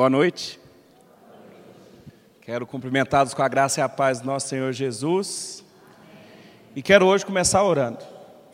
[0.00, 0.58] Boa noite.
[2.40, 5.62] Quero cumprimentá-los com a graça e a paz do nosso Senhor Jesus.
[6.74, 7.98] E quero hoje começar orando.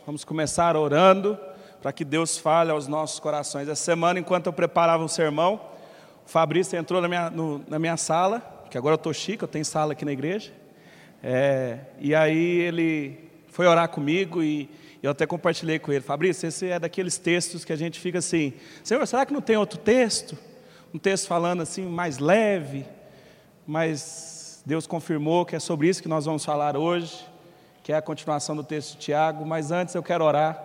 [0.04, 1.38] Vamos começar orando
[1.80, 3.68] para que Deus fale aos nossos corações.
[3.68, 5.60] Essa semana, enquanto eu preparava um sermão,
[6.26, 9.48] o Fabrício entrou na minha, no, na minha sala, que agora eu estou chique, eu
[9.48, 10.52] tenho sala aqui na igreja.
[11.22, 14.68] É, e aí ele foi orar comigo e
[15.00, 16.00] eu até compartilhei com ele.
[16.00, 19.56] Fabrício, esse é daqueles textos que a gente fica assim: Senhor, será que não tem
[19.56, 20.36] outro texto?
[20.94, 22.86] Um texto falando assim, mais leve,
[23.66, 27.26] mas Deus confirmou que é sobre isso que nós vamos falar hoje,
[27.82, 29.44] que é a continuação do texto de Tiago.
[29.44, 30.62] Mas antes eu quero orar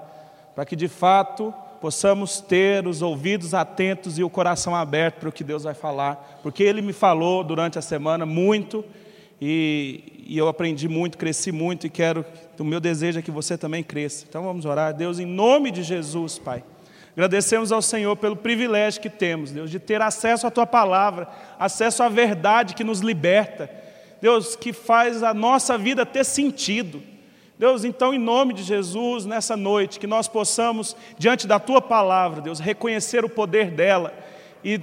[0.56, 5.32] para que de fato possamos ter os ouvidos atentos e o coração aberto para o
[5.32, 8.86] que Deus vai falar, porque Ele me falou durante a semana muito
[9.42, 12.24] e, e, eu aprendi muito, cresci muito e quero,
[12.60, 14.26] o meu desejo é que você também cresça.
[14.30, 16.64] Então vamos orar, Deus, em nome de Jesus, Pai.
[17.22, 22.02] Agradecemos ao Senhor pelo privilégio que temos, Deus, de ter acesso à Tua palavra, acesso
[22.02, 23.70] à verdade que nos liberta,
[24.20, 27.00] Deus, que faz a nossa vida ter sentido.
[27.60, 32.42] Deus, então, em nome de Jesus, nessa noite, que nós possamos, diante da Tua palavra,
[32.42, 34.12] Deus, reconhecer o poder dela
[34.64, 34.82] e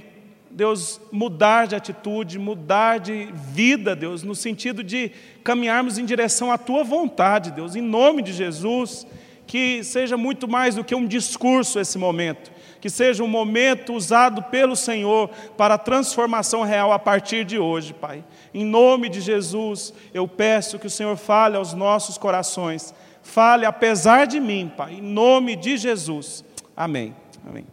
[0.49, 5.11] Deus, mudar de atitude, mudar de vida, Deus, no sentido de
[5.43, 9.05] caminharmos em direção à tua vontade, Deus, em nome de Jesus,
[9.49, 14.43] que seja muito mais do que um discurso esse momento, que seja um momento usado
[14.43, 18.23] pelo Senhor para a transformação real a partir de hoje, Pai.
[18.53, 24.27] Em nome de Jesus, eu peço que o Senhor fale aos nossos corações, fale apesar
[24.27, 26.45] de mim, Pai, em nome de Jesus.
[26.77, 27.15] Amém.
[27.43, 27.65] Amém.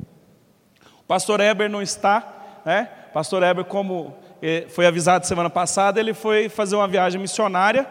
[1.00, 2.88] O pastor Eber não está, né?
[3.12, 7.86] Pastor Heber, como eh, foi avisado semana passada, ele foi fazer uma viagem missionária.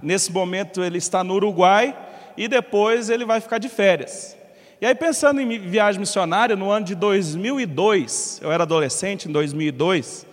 [0.00, 1.94] Nesse momento ele está no Uruguai
[2.36, 4.36] e depois ele vai ficar de férias.
[4.80, 10.26] E aí pensando em viagem missionária, no ano de 2002, eu era adolescente em 2002,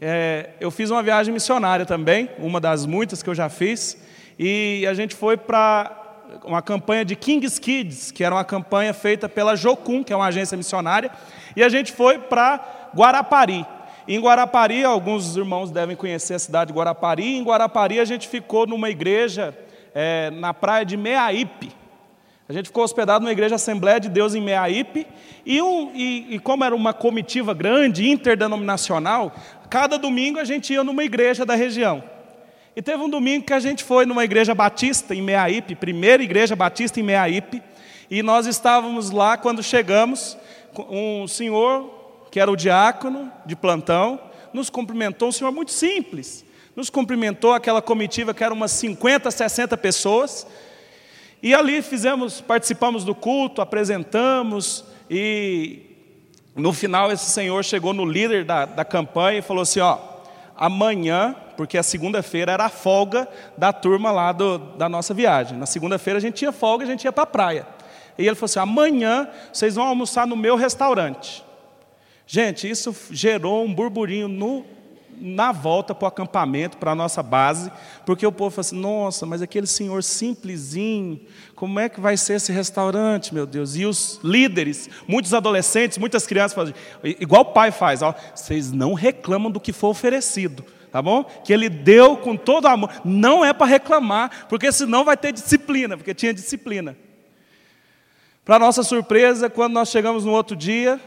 [0.00, 3.96] é, eu fiz uma viagem missionária também, uma das muitas que eu já fiz,
[4.38, 6.04] e a gente foi para
[6.44, 10.26] uma campanha de Kings Kids, que era uma campanha feita pela Jocum, que é uma
[10.26, 11.10] agência missionária,
[11.54, 13.64] e a gente foi para Guarapari.
[14.08, 17.36] Em Guarapari, alguns irmãos devem conhecer a cidade de Guarapari.
[17.36, 19.56] Em Guarapari, a gente ficou numa igreja
[19.98, 21.72] é, na praia de Meaípe.
[22.46, 25.06] A gente ficou hospedado numa igreja Assembleia de Deus em Meaípe.
[25.44, 29.34] E, um, e, e como era uma comitiva grande, interdenominacional,
[29.70, 32.04] cada domingo a gente ia numa igreja da região.
[32.76, 36.54] E teve um domingo que a gente foi numa igreja batista em Meaípe, primeira igreja
[36.54, 37.62] batista em Meaípe,
[38.10, 40.36] e nós estávamos lá quando chegamos,
[40.90, 44.20] um senhor que era o diácono de plantão,
[44.52, 46.44] nos cumprimentou, um senhor muito simples,
[46.76, 50.46] nos cumprimentou aquela comitiva que era umas 50, 60 pessoas,
[51.42, 55.86] e ali fizemos, participamos do culto, apresentamos, e
[56.54, 59.98] no final esse senhor chegou no líder da, da campanha e falou assim: ó,
[60.56, 65.56] amanhã, porque a segunda-feira era a folga da turma lá do, da nossa viagem.
[65.56, 67.66] Na segunda-feira a gente tinha folga, a gente ia para a praia.
[68.18, 71.44] E ele falou assim: amanhã vocês vão almoçar no meu restaurante.
[72.26, 74.64] Gente, isso gerou um burburinho no,
[75.20, 77.70] na volta para o acampamento, para a nossa base,
[78.04, 81.20] porque o povo falou assim: nossa, mas aquele senhor simplesinho,
[81.54, 83.76] como é que vai ser esse restaurante, meu Deus?
[83.76, 88.94] E os líderes, muitos adolescentes, muitas crianças, fazem, igual o pai faz: ó, vocês não
[88.94, 90.64] reclamam do que foi oferecido.
[90.90, 91.24] Tá bom?
[91.44, 92.90] Que ele deu com todo amor.
[93.04, 96.96] Não é para reclamar, porque senão vai ter disciplina, porque tinha disciplina.
[98.46, 101.00] Para nossa surpresa, quando nós chegamos no outro dia,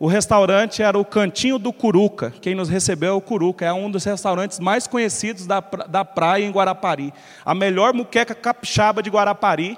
[0.00, 2.32] o restaurante era o Cantinho do Curuca.
[2.40, 6.42] Quem nos recebeu é o Curuca, é um dos restaurantes mais conhecidos da, da praia
[6.42, 7.12] em Guarapari.
[7.44, 9.76] A melhor muqueca capixaba de Guarapari.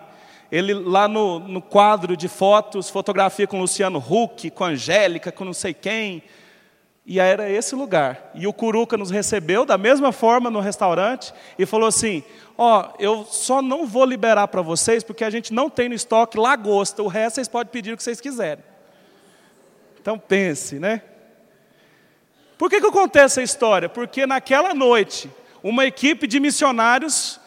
[0.50, 5.52] Ele lá no, no quadro de fotos, fotografia com Luciano Huck, com Angélica, com não
[5.52, 6.22] sei quem.
[7.04, 8.30] E era esse lugar.
[8.32, 12.22] E o Curuca nos recebeu da mesma forma no restaurante e falou assim:
[12.56, 15.96] Ó, oh, eu só não vou liberar para vocês porque a gente não tem no
[15.96, 18.71] estoque lagosta, o resto vocês podem pedir o que vocês quiserem.
[20.02, 21.00] Então pense, né?
[22.58, 23.88] Por que, que eu contei essa história?
[23.88, 25.30] Porque naquela noite,
[25.62, 27.38] uma equipe de missionários,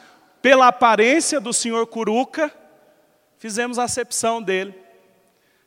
[0.42, 2.50] pela aparência do senhor Curuca,
[3.38, 4.74] fizemos acepção dele.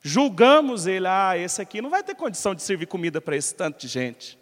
[0.01, 3.79] Julgamos ele, ah, esse aqui não vai ter condição de servir comida para esse tanto
[3.79, 4.39] de gente.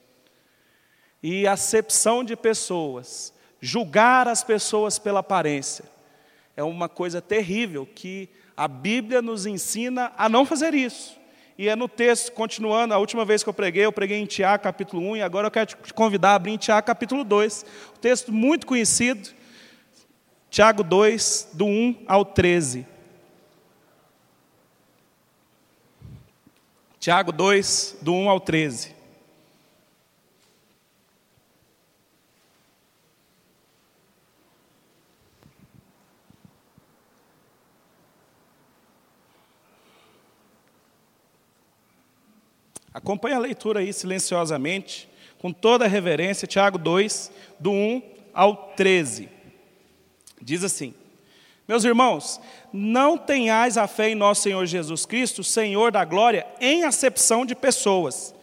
[1.21, 5.85] E acepção de pessoas, julgar as pessoas pela aparência,
[6.57, 11.26] é uma coisa terrível que a Bíblia nos ensina a não fazer isso.
[11.59, 14.63] E é no texto, continuando, a última vez que eu preguei, eu preguei em Tiago,
[14.63, 17.65] capítulo 1, e agora eu quero te convidar a abrir em Tiago, capítulo 2.
[17.97, 19.31] Um texto muito conhecido,
[20.51, 22.87] Tiago 2, do 1 ao 13.
[27.01, 28.96] Tiago 2, do 1 ao 13.
[42.97, 45.07] Acompanhe a leitura aí silenciosamente,
[45.39, 48.03] com toda a reverência, Tiago 2, do 1
[48.33, 49.29] ao 13.
[50.41, 50.95] Diz assim:
[51.69, 52.41] Meus irmãos,
[52.73, 57.55] não tenhais a fé em nosso Senhor Jesus Cristo, Senhor da glória, em acepção de
[57.55, 58.35] pessoas.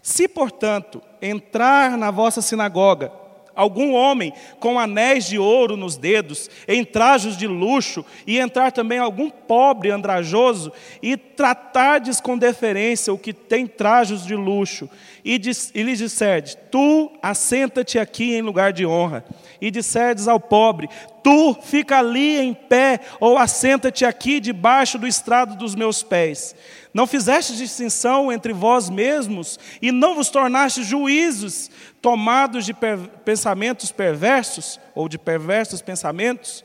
[0.00, 3.10] Se, portanto, entrar na vossa sinagoga
[3.56, 8.98] algum homem com anéis de ouro nos dedos, em trajos de luxo, e entrar também
[8.98, 10.70] algum pobre andrajoso,
[11.02, 14.88] e tratardes com deferência o que tem trajos de luxo,
[15.26, 19.24] e, diz, e lhes disserdes, tu assenta-te aqui em lugar de honra,
[19.60, 20.88] e disserdes ao pobre,
[21.20, 26.54] tu fica ali em pé, ou assenta-te aqui debaixo do estrado dos meus pés.
[26.94, 33.90] Não fizeste distinção entre vós mesmos, e não vos tornaste juízes, tomados de per pensamentos
[33.90, 36.64] perversos, ou de perversos pensamentos?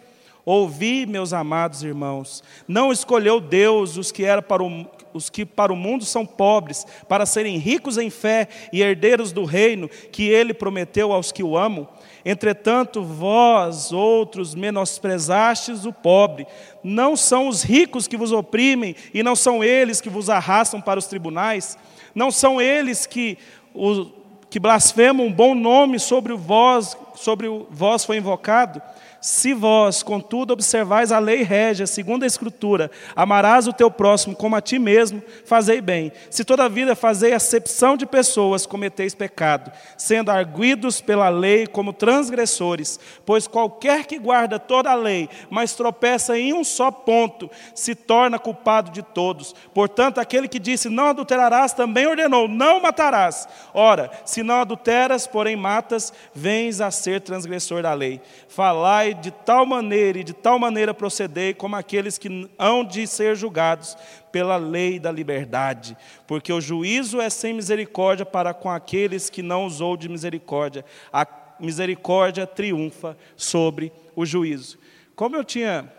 [0.53, 5.71] Ouvi, meus amados irmãos, não escolheu Deus os que, era para o, os que para
[5.71, 10.53] o mundo são pobres, para serem ricos em fé e herdeiros do reino que ele
[10.53, 11.87] prometeu aos que o amam.
[12.25, 16.45] Entretanto, vós, outros, menosprezastes o pobre.
[16.83, 20.99] Não são os ricos que vos oprimem, e não são eles que vos arrastam para
[20.99, 21.77] os tribunais.
[22.13, 23.37] Não são eles que,
[23.73, 24.07] o,
[24.49, 28.81] que blasfemam um bom nome sobre o vós, sobre o vós foi invocado.
[29.21, 34.55] Se vós, contudo, observais a lei régia, segundo a Escritura, amarás o teu próximo como
[34.55, 36.11] a ti mesmo, fazei bem.
[36.31, 42.99] Se toda vida fazei acepção de pessoas, cometeis pecado, sendo arguidos pela lei como transgressores.
[43.23, 48.39] Pois qualquer que guarda toda a lei, mas tropeça em um só ponto, se torna
[48.39, 49.53] culpado de todos.
[49.71, 53.47] Portanto, aquele que disse não adulterarás, também ordenou, não matarás.
[53.71, 58.19] Ora, se não adulteras, porém matas, vens a ser transgressor da lei.
[58.47, 63.35] Falai de tal maneira e de tal maneira procedei como aqueles que hão de ser
[63.35, 63.97] julgados
[64.31, 69.65] pela lei da liberdade, porque o juízo é sem misericórdia para com aqueles que não
[69.65, 70.85] usou de misericórdia.
[71.11, 71.27] A
[71.59, 74.79] misericórdia triunfa sobre o juízo.
[75.15, 75.91] Como eu tinha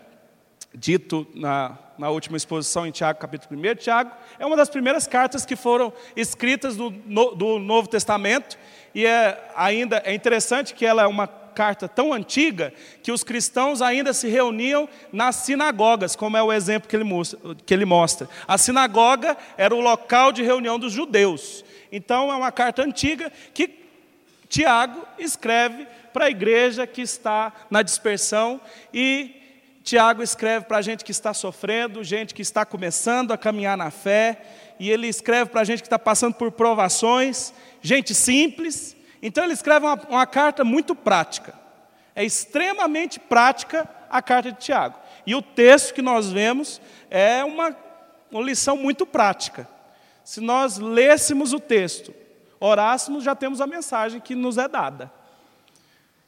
[0.75, 5.45] dito na, na última exposição em Tiago, capítulo 1, Tiago é uma das primeiras cartas
[5.45, 8.57] que foram escritas do, no, do Novo Testamento,
[8.93, 13.81] e é ainda é interessante que ela é uma carta tão antiga que os cristãos
[13.81, 18.27] ainda se reuniam nas sinagogas, como é o exemplo que ele, mostra, que ele mostra.
[18.45, 21.63] A sinagoga era o local de reunião dos judeus.
[21.91, 23.69] Então é uma carta antiga que
[24.49, 28.59] Tiago escreve para a igreja que está na dispersão
[28.93, 29.41] e
[29.83, 33.91] Tiago escreve para a gente que está sofrendo, gente que está começando a caminhar na
[33.91, 34.41] fé,
[34.79, 39.53] e ele escreve para a gente que está passando por provações, gente simples, então ele
[39.53, 41.53] escreve uma, uma carta muito prática.
[42.13, 44.99] É extremamente prática a carta de Tiago.
[45.25, 47.75] E o texto que nós vemos é uma,
[48.29, 49.65] uma lição muito prática.
[50.25, 52.13] Se nós lêssemos o texto,
[52.59, 55.09] orássemos, já temos a mensagem que nos é dada.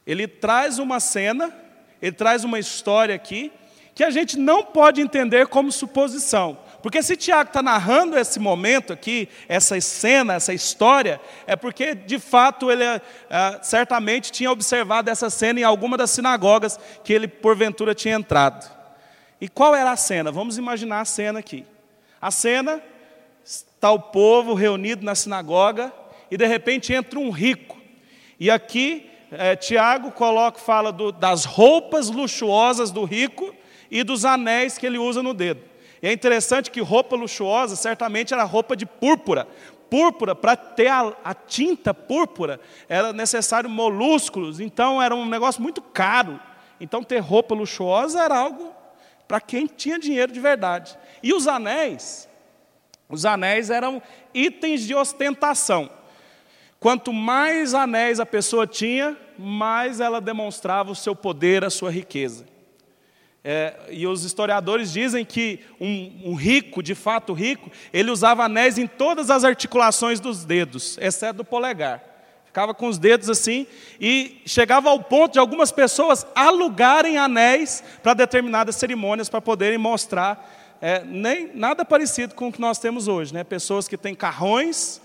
[0.06, 1.54] Ele traz uma cena,
[2.00, 3.52] ele traz uma história aqui,
[3.94, 6.58] que a gente não pode entender como suposição.
[6.86, 12.16] Porque se Tiago está narrando esse momento aqui, essa cena, essa história, é porque de
[12.16, 13.00] fato ele é,
[13.60, 18.70] certamente tinha observado essa cena em alguma das sinagogas que ele porventura tinha entrado.
[19.40, 20.30] E qual era a cena?
[20.30, 21.66] Vamos imaginar a cena aqui.
[22.22, 22.80] A cena
[23.44, 25.92] está o povo reunido na sinagoga
[26.30, 27.82] e de repente entra um rico.
[28.38, 33.52] E aqui é, Tiago coloca, fala do, das roupas luxuosas do rico
[33.90, 35.74] e dos anéis que ele usa no dedo.
[36.06, 39.48] É interessante que roupa luxuosa certamente era roupa de púrpura.
[39.90, 45.82] Púrpura, para ter a, a, tinta púrpura, era necessário molúsculos, então era um negócio muito
[45.82, 46.38] caro.
[46.80, 48.72] Então ter roupa luxuosa era algo
[49.26, 50.96] para quem tinha dinheiro de verdade.
[51.24, 52.28] E os anéis,
[53.08, 54.00] os anéis eram
[54.32, 55.90] itens de ostentação.
[56.78, 62.46] Quanto mais anéis a pessoa tinha, mais ela demonstrava o seu poder, a sua riqueza.
[63.48, 68.76] É, e os historiadores dizem que um, um, rico, de fato rico, ele usava anéis
[68.76, 72.02] em todas as articulações dos dedos, exceto do polegar.
[72.44, 73.64] Ficava com os dedos assim,
[74.00, 80.76] e chegava ao ponto de algumas pessoas alugarem anéis para determinadas cerimônias, para poderem mostrar,
[80.80, 83.32] é, nem nada parecido com o que nós temos hoje.
[83.32, 83.44] Né?
[83.44, 85.00] Pessoas que têm carrões,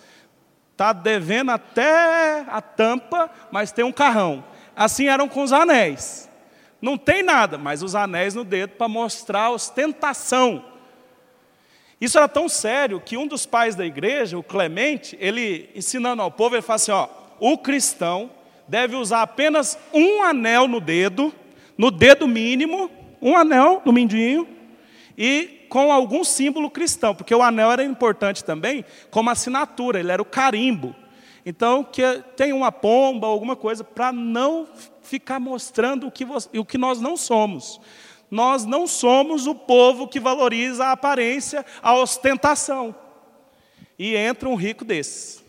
[0.71, 4.43] está devendo até a tampa, mas tem um carrão.
[4.75, 6.30] Assim eram com os anéis.
[6.81, 10.65] Não tem nada, mas os anéis no dedo para mostrar a ostentação.
[11.99, 16.31] Isso era tão sério que um dos pais da igreja, o Clemente, ele ensinando ao
[16.31, 17.07] povo, ele fala assim: ó,
[17.39, 18.31] o cristão
[18.67, 21.31] deve usar apenas um anel no dedo,
[21.77, 22.89] no dedo mínimo,
[23.21, 24.47] um anel no mindinho,
[25.15, 30.21] e com algum símbolo cristão, porque o anel era importante também como assinatura, ele era
[30.21, 30.95] o carimbo.
[31.45, 32.01] Então, que
[32.35, 34.67] tem uma pomba, alguma coisa, para não
[35.11, 37.81] ficar mostrando o que, você, o que nós não somos.
[38.29, 42.95] Nós não somos o povo que valoriza a aparência, a ostentação.
[43.99, 45.41] E entra um rico desse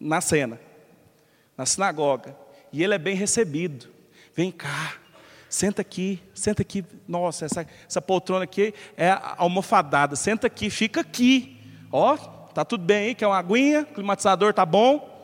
[0.00, 0.60] na cena,
[1.56, 2.36] na sinagoga,
[2.72, 3.88] e ele é bem recebido.
[4.34, 4.94] Vem cá,
[5.48, 6.84] senta aqui, senta aqui.
[7.06, 10.16] Nossa, essa, essa poltrona aqui é almofadada.
[10.16, 11.56] Senta aqui, fica aqui.
[11.92, 13.82] Ó, tá tudo bem aí, quer uma aguinha?
[13.82, 15.17] O climatizador tá bom?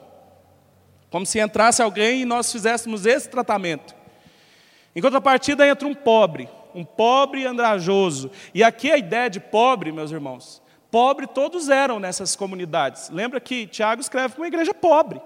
[1.14, 3.94] Como se entrasse alguém e nós fizéssemos esse tratamento.
[4.97, 8.33] Em contrapartida, entra um pobre, um pobre andrajoso.
[8.52, 13.11] E aqui a ideia de pobre, meus irmãos, pobre todos eram nessas comunidades.
[13.11, 15.23] Lembra que Tiago escreve para uma igreja pobre.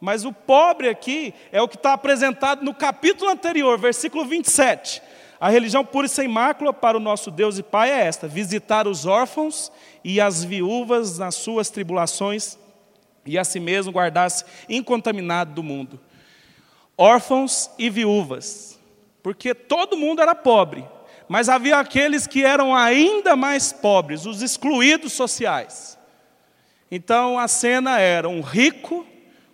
[0.00, 5.02] Mas o pobre aqui é o que está apresentado no capítulo anterior, versículo 27.
[5.40, 8.86] A religião pura e sem mácula para o nosso Deus e Pai é esta: visitar
[8.86, 9.72] os órfãos
[10.04, 12.56] e as viúvas nas suas tribulações
[13.24, 16.00] e a si mesmo guardar-se incontaminado do mundo.
[16.96, 18.78] Órfãos e viúvas,
[19.22, 20.84] porque todo mundo era pobre,
[21.28, 25.98] mas havia aqueles que eram ainda mais pobres, os excluídos sociais.
[26.90, 29.06] Então a cena era um rico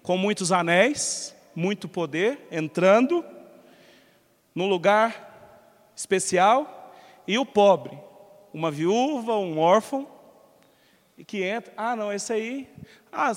[0.02, 3.24] com muitos anéis, muito poder, entrando
[4.54, 6.94] num lugar especial,
[7.26, 7.98] e o pobre,
[8.54, 10.06] uma viúva, um órfão,
[11.18, 12.68] e que entra, ah, não, esse aí,
[13.12, 13.32] ah,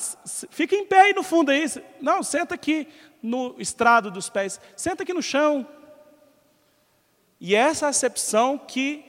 [0.49, 1.65] fica em pé aí no fundo aí,
[2.01, 2.88] não, senta aqui
[3.21, 5.67] no estrado dos pés, senta aqui no chão.
[7.39, 9.05] E essa é a acepção que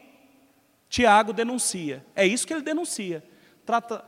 [0.88, 3.25] Tiago denuncia, é isso que ele denuncia,
[3.64, 4.05] Trata,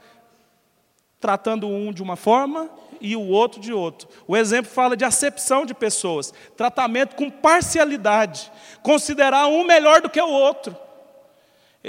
[1.20, 2.68] tratando um de uma forma
[3.00, 4.08] e o outro de outro.
[4.26, 8.50] O exemplo fala de acepção de pessoas, tratamento com parcialidade,
[8.82, 10.76] considerar um melhor do que o outro.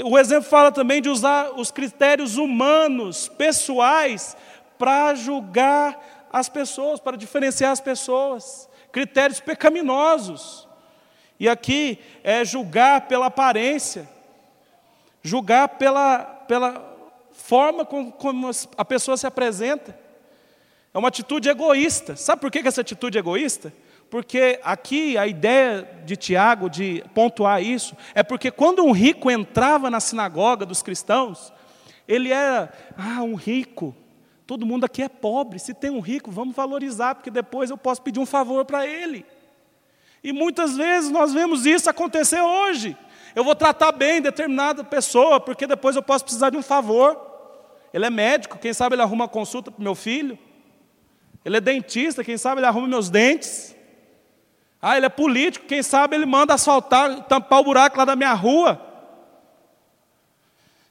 [0.03, 4.36] O exemplo fala também de usar os critérios humanos, pessoais,
[4.84, 8.68] para julgar as pessoas, para diferenciar as pessoas.
[8.92, 10.68] Critérios pecaminosos.
[11.40, 14.10] E aqui é julgar pela aparência,
[15.22, 16.84] julgar pela, pela
[17.32, 19.98] forma como, como a pessoa se apresenta.
[20.94, 22.18] É uma atitude egoísta.
[22.18, 23.72] Sabe por que essa atitude é egoísta?
[24.10, 29.90] Porque aqui a ideia de Tiago de pontuar isso é porque quando um rico entrava
[29.90, 31.54] na sinagoga dos cristãos,
[32.06, 33.96] ele era, ah, um rico.
[34.53, 35.57] Todo mundo aqui é pobre.
[35.57, 39.25] Se tem um rico, vamos valorizar, porque depois eu posso pedir um favor para ele.
[40.24, 42.95] E muitas vezes nós vemos isso acontecer hoje.
[43.33, 47.19] Eu vou tratar bem determinada pessoa, porque depois eu posso precisar de um favor.
[47.91, 50.38] Ele é médico, quem sabe ele arruma uma consulta para meu filho.
[51.43, 53.75] Ele é dentista, quem sabe ele arruma meus dentes.
[54.79, 58.33] Ah, ele é político, quem sabe ele manda asfaltar, tampar o buraco lá da minha
[58.33, 58.79] rua.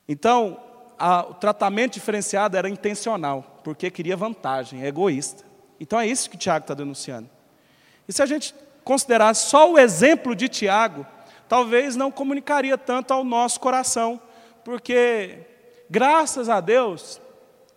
[0.08, 0.60] Então,
[1.04, 5.42] a, o tratamento diferenciado era intencional, porque queria vantagem, é egoísta.
[5.80, 7.28] Então é isso que Tiago está denunciando.
[8.06, 8.54] E se a gente
[8.84, 11.04] considerar só o exemplo de Tiago,
[11.48, 14.20] talvez não comunicaria tanto ao nosso coração,
[14.64, 15.40] porque,
[15.90, 17.20] graças a Deus,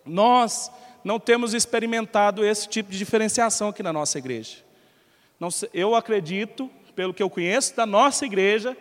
[0.04, 0.70] nós
[1.02, 4.58] não temos experimentado esse tipo de diferenciação aqui na nossa igreja.
[5.74, 8.76] Eu acredito, pelo que eu conheço da nossa igreja,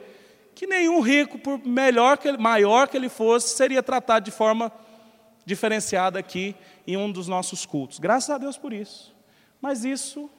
[0.56, 4.72] que nenhum rico, por melhor que ele, maior que ele fosse, seria tratado de forma
[5.46, 6.56] diferenciada aqui
[6.88, 8.00] em um dos nossos cultos.
[8.00, 9.14] Graças a Deus por isso.
[9.62, 10.30] Mas isso,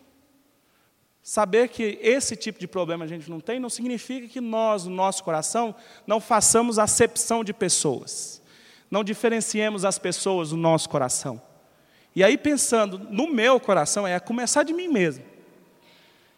[1.22, 4.94] saber que esse tipo de problema a gente não tem, não significa que nós, no
[4.94, 5.74] nosso coração,
[6.06, 8.40] não façamos acepção de pessoas.
[8.90, 11.42] Não diferenciemos as pessoas no nosso coração.
[12.14, 15.24] E aí, pensando no meu coração, é começar de mim mesmo.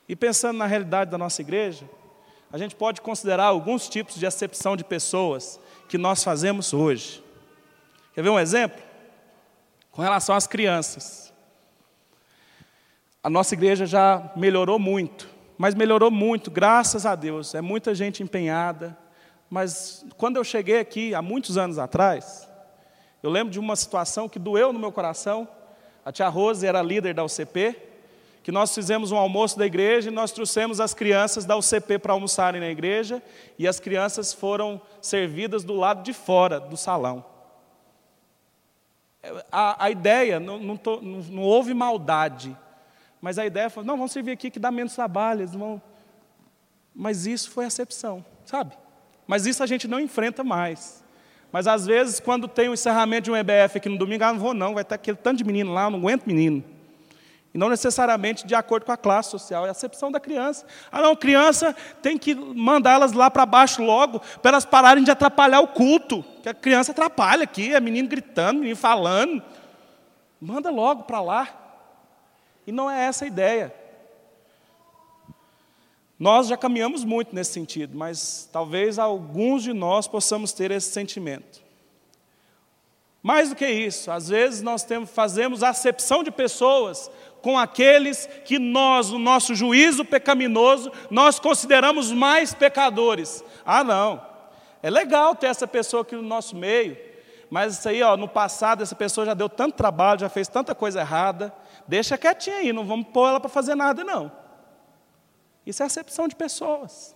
[0.08, 1.88] E pensando na realidade da nossa igreja,
[2.52, 7.22] a gente pode considerar alguns tipos de acepção de pessoas que nós fazemos hoje.
[8.14, 8.82] Quer ver um exemplo?
[9.90, 11.32] Com relação às crianças.
[13.22, 15.28] A nossa igreja já melhorou muito,
[15.58, 17.54] mas melhorou muito, graças a Deus.
[17.54, 18.96] É muita gente empenhada.
[19.50, 22.48] Mas quando eu cheguei aqui, há muitos anos atrás,
[23.22, 25.48] eu lembro de uma situação que doeu no meu coração,
[26.04, 27.76] a tia Rose era líder da UCP,
[28.48, 32.14] que nós fizemos um almoço da igreja e nós trouxemos as crianças da UCP para
[32.14, 33.22] almoçarem na igreja
[33.58, 37.22] e as crianças foram servidas do lado de fora do salão.
[39.52, 42.56] A, a ideia, não, não, tô, não, não, houve maldade,
[43.20, 45.42] mas a ideia foi: não, vamos servir aqui que dá menos trabalho.
[45.42, 45.82] Eles vão...
[46.94, 48.78] Mas isso foi acepção, sabe?
[49.26, 51.04] Mas isso a gente não enfrenta mais.
[51.52, 54.40] Mas às vezes, quando tem o encerramento de um EBF aqui no domingo, ah, não
[54.40, 56.77] vou não, vai ter aquele tanto de menino lá, eu não aguento menino.
[57.52, 60.66] E não necessariamente de acordo com a classe social, é a acepção da criança.
[60.92, 65.60] Ah, não, criança tem que mandá-las lá para baixo logo, para elas pararem de atrapalhar
[65.60, 66.22] o culto.
[66.42, 69.42] Que a criança atrapalha aqui, é menino gritando, menino falando.
[70.40, 71.48] Manda logo para lá.
[72.66, 73.74] E não é essa a ideia.
[76.18, 81.62] Nós já caminhamos muito nesse sentido, mas talvez alguns de nós possamos ter esse sentimento.
[83.28, 87.10] Mais do que isso, às vezes nós temos, fazemos acepção de pessoas
[87.42, 93.44] com aqueles que nós, no nosso juízo pecaminoso, nós consideramos mais pecadores.
[93.66, 94.26] Ah, não.
[94.82, 96.96] É legal ter essa pessoa aqui no nosso meio,
[97.50, 100.74] mas isso aí, ó, no passado, essa pessoa já deu tanto trabalho, já fez tanta
[100.74, 101.52] coisa errada.
[101.86, 104.32] Deixa quietinha aí, não vamos pôr ela para fazer nada, não.
[105.66, 107.14] Isso é acepção de pessoas.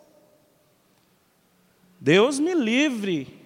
[1.99, 3.40] Deus me livre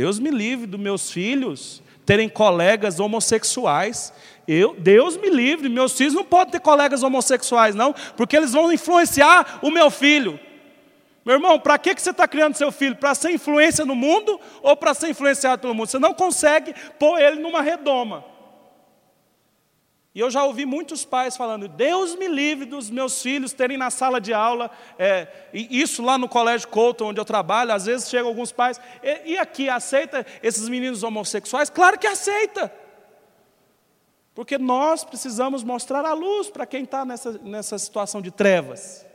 [0.00, 4.12] Deus me livre dos meus filhos terem colegas homossexuais.
[4.48, 8.72] Eu, Deus me livre, meus filhos não podem ter colegas homossexuais, não, porque eles vão
[8.72, 10.40] influenciar o meu filho.
[11.24, 12.96] Meu irmão, para que, que você está criando seu filho?
[12.96, 15.88] Para ser influência no mundo ou para ser influenciado pelo mundo?
[15.88, 18.24] Você não consegue pôr ele numa redoma.
[20.12, 23.90] E eu já ouvi muitos pais falando: Deus me livre dos meus filhos terem na
[23.90, 28.28] sala de aula, é, isso lá no colégio Couto, onde eu trabalho, às vezes chegam
[28.28, 31.70] alguns pais, e, e aqui, aceita esses meninos homossexuais?
[31.70, 32.72] Claro que aceita,
[34.34, 39.06] porque nós precisamos mostrar a luz para quem está nessa, nessa situação de trevas.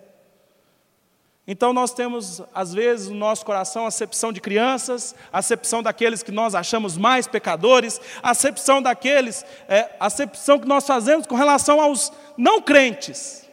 [1.48, 6.56] Então nós temos, às vezes, no nosso coração, acepção de crianças, acepção daqueles que nós
[6.56, 13.48] achamos mais pecadores, acepção daqueles, é, acepção que nós fazemos com relação aos não crentes.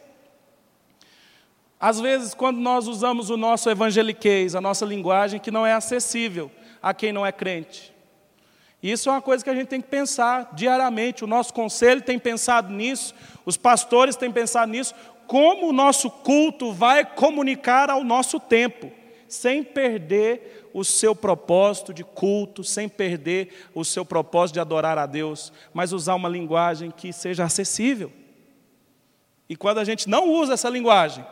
[1.79, 6.49] Às vezes, quando nós usamos o nosso evangeliquez, a nossa linguagem, que não é acessível
[6.81, 7.93] a quem não é crente.
[8.81, 11.23] Isso é uma coisa que a gente tem que pensar diariamente.
[11.23, 14.93] O nosso conselho tem pensado nisso, os pastores têm pensado nisso,
[15.27, 18.91] como o nosso culto vai comunicar ao nosso tempo,
[19.27, 25.05] sem perder o seu propósito de culto, sem perder o seu propósito de adorar a
[25.05, 28.11] Deus, mas usar uma linguagem que seja acessível.
[29.47, 31.25] E quando a gente não usa essa linguagem,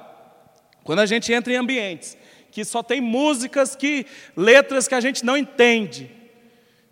[0.83, 2.17] quando a gente entra em ambientes
[2.51, 6.11] que só tem músicas que letras que a gente não entende,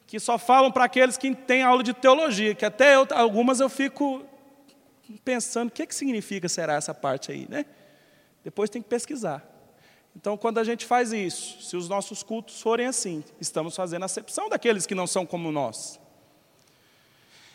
[0.08, 3.70] que só falam para aqueles que têm aula de teologia, que até eu, algumas eu
[3.70, 4.24] fico
[5.18, 7.66] pensando o que, que significa será essa parte aí, né?
[8.44, 9.44] Depois tem que pesquisar.
[10.16, 14.50] Então, quando a gente faz isso, se os nossos cultos forem assim, estamos fazendo acepção
[14.50, 16.00] daqueles que não são como nós.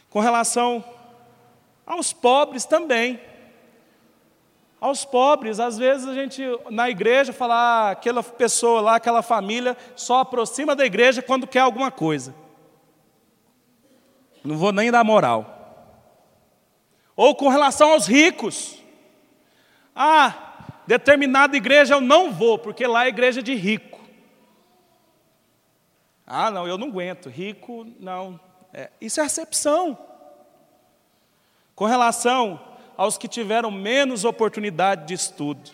[0.08, 0.84] Com relação
[1.86, 3.20] aos pobres também.
[4.80, 9.76] Aos pobres, às vezes a gente na igreja fala, ah, aquela pessoa lá, aquela família,
[9.96, 12.34] só aproxima da igreja quando quer alguma coisa.
[14.44, 15.53] Não vou nem dar moral.
[17.16, 18.83] Ou com relação aos ricos.
[19.94, 24.00] Ah, determinada igreja eu não vou, porque lá é igreja de rico.
[26.27, 27.29] Ah, não, eu não aguento.
[27.29, 28.40] Rico, não.
[28.72, 29.98] É, isso é acepção.
[31.74, 32.61] Com relação
[32.96, 35.70] aos que tiveram menos oportunidade de estudo.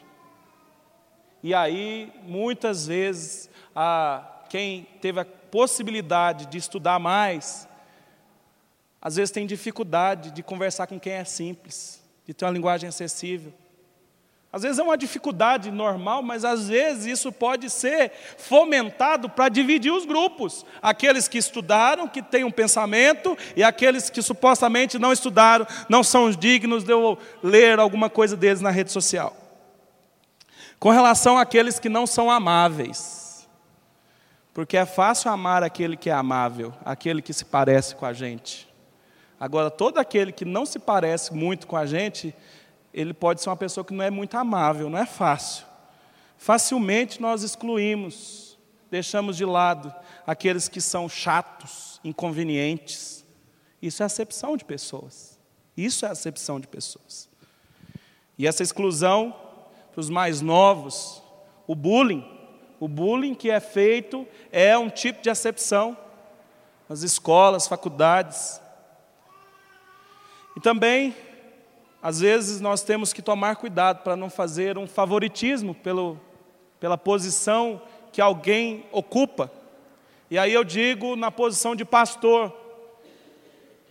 [1.43, 7.69] E aí, muitas vezes, a, quem teve a possibilidade de estudar mais,
[9.01, 13.53] às vezes tem dificuldade de conversar com quem é simples, de ter uma linguagem acessível.
[14.53, 19.93] Às vezes é uma dificuldade normal, mas às vezes isso pode ser fomentado para dividir
[19.93, 20.67] os grupos.
[20.83, 26.31] Aqueles que estudaram, que têm um pensamento, e aqueles que supostamente não estudaram, não são
[26.33, 29.37] dignos de eu ler alguma coisa deles na rede social.
[30.81, 33.49] Com relação àqueles que não são amáveis.
[34.53, 38.70] Porque é fácil amar aquele que é amável, aquele que se parece com a gente.
[39.41, 42.35] Agora, todo aquele que não se parece muito com a gente,
[42.93, 45.65] ele pode ser uma pessoa que não é muito amável, não é fácil.
[46.37, 48.59] Facilmente nós excluímos,
[48.91, 49.95] deixamos de lado
[50.27, 53.25] aqueles que são chatos, inconvenientes.
[53.81, 55.39] Isso é acepção de pessoas.
[55.75, 57.27] Isso é acepção de pessoas.
[58.37, 59.35] E essa exclusão
[59.91, 61.23] para os mais novos,
[61.67, 62.27] o bullying,
[62.79, 65.97] o bullying que é feito é um tipo de acepção
[66.89, 68.61] nas escolas, faculdades.
[70.57, 71.15] E também,
[72.03, 76.19] às vezes, nós temos que tomar cuidado para não fazer um favoritismo pelo,
[76.79, 77.81] pela posição
[78.13, 79.51] que alguém ocupa.
[80.31, 82.53] E aí eu digo na posição de pastor.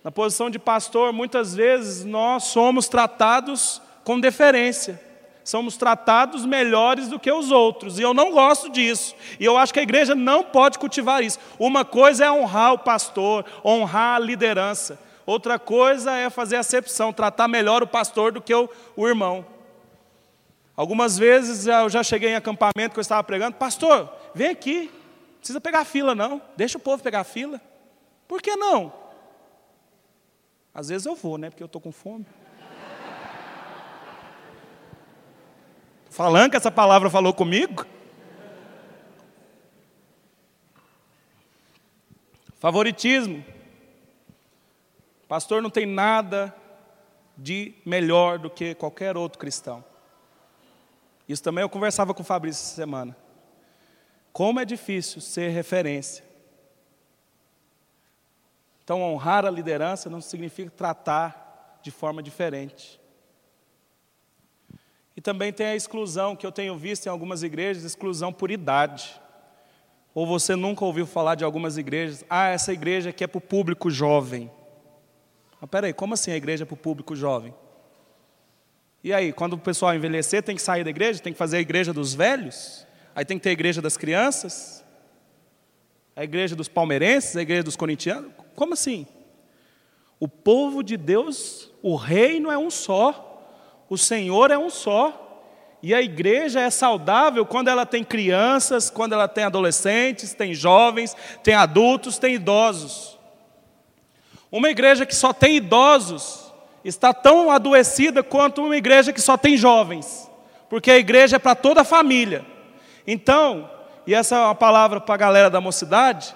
[0.04, 5.00] Na posição de pastor, muitas vezes nós somos tratados com deferência.
[5.43, 9.15] Somos tratados melhores do que os outros, e eu não gosto disso.
[9.39, 11.39] E eu acho que a igreja não pode cultivar isso.
[11.58, 15.00] Uma coisa é honrar o pastor, honrar a liderança.
[15.30, 19.46] Outra coisa é fazer acepção, tratar melhor o pastor do que o, o irmão.
[20.76, 25.38] Algumas vezes eu já cheguei em acampamento que eu estava pregando, pastor, vem aqui, não
[25.38, 27.62] precisa pegar fila não, deixa o povo pegar fila.
[28.28, 28.94] Por que não?
[30.74, 31.50] Às vezes eu vou, né?
[31.50, 32.26] Porque eu estou com fome.
[36.10, 37.86] Falando que essa palavra falou comigo.
[42.60, 43.44] Favoritismo.
[45.30, 46.54] Pastor não tem nada
[47.38, 49.86] de melhor do que qualquer outro cristão.
[51.28, 53.15] Isso também eu conversava com o Fabrício essa semana.
[54.34, 56.26] Como é difícil ser referência.
[58.84, 63.00] Então, honrar a liderança não significa tratar de forma diferente.
[65.15, 69.22] E também tem a exclusão que eu tenho visto em algumas igrejas, exclusão por idade.
[70.12, 73.42] Ou você nunca ouviu falar de algumas igrejas, ah, essa igreja aqui é para o
[73.42, 74.50] público jovem.
[75.60, 77.54] Mas peraí, como assim a igreja é para o público jovem?
[79.04, 81.22] E aí, quando o pessoal envelhecer, tem que sair da igreja?
[81.22, 82.86] Tem que fazer a igreja dos velhos?
[83.15, 84.84] Aí tem que ter a igreja das crianças?
[86.15, 87.36] A igreja dos palmeirenses?
[87.36, 88.32] A igreja dos corintianos?
[88.56, 89.08] Como assim?
[90.19, 95.26] O povo de Deus, o reino é um só, o Senhor é um só.
[95.82, 101.15] E a igreja é saudável quando ela tem crianças, quando ela tem adolescentes, tem jovens,
[101.41, 103.18] tem adultos, tem idosos.
[104.52, 106.52] Uma igreja que só tem idosos
[106.84, 110.30] está tão adoecida quanto uma igreja que só tem jovens,
[110.70, 112.46] porque a igreja é para toda a família.
[113.06, 113.70] Então,
[114.08, 116.34] e essa é uma palavra para a galera da mocidade,